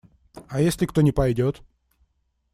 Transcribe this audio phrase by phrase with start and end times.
[0.49, 1.61] А если кто не пойдет?